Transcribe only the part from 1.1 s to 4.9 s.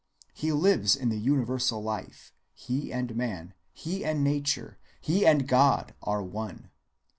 universal life; he and man, he and nature,